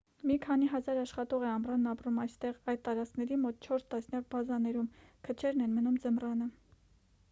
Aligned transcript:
մի 0.27 0.35
քանի 0.43 0.67
հազար 0.69 0.99
աշխատող 1.01 1.43
է 1.47 1.49
ամռանն 1.49 1.89
ապրում 1.91 2.17
այստեղ 2.23 2.71
այդ 2.73 2.81
տարածքների 2.87 3.37
մոտ 3.43 3.67
չորս 3.69 3.87
տասնյակ 3.93 4.27
բազաներում 4.35 4.89
քչերն 5.29 5.67
են 5.69 5.77
մնում 5.77 6.03
ձմռանը 6.07 6.49